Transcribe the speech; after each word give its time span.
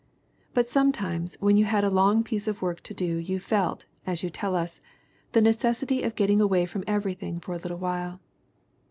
But 0.55 0.67
sometimes 0.67 1.37
when 1.41 1.57
you 1.57 1.65
had 1.65 1.83
a 1.83 1.89
long 1.91 2.23
piece 2.23 2.47
of 2.47 2.63
work 2.63 2.81
to 2.81 2.93
do 2.95 3.05
you 3.17 3.39
felt, 3.39 3.85
as 4.03 4.23
you 4.23 4.31
tell 4.31 4.55
us, 4.55 4.81
"the 5.33 5.41
necessity 5.43 6.01
of 6.01 6.15
getting 6.15 6.41
away 6.41 6.65
from 6.65 6.83
everything 6.87 7.39
for 7.39 7.53
a 7.53 7.57
little 7.59 7.77
while." 7.77 8.19